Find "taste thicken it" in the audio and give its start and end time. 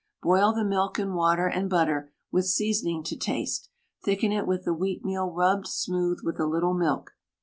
3.15-4.47